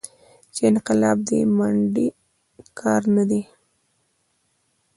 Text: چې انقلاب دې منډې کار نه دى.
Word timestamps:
چې 0.53 0.61
انقلاب 0.71 1.17
دې 1.29 1.39
منډې 1.57 2.07
کار 2.79 3.01
نه 3.15 3.23
دى. 3.29 3.41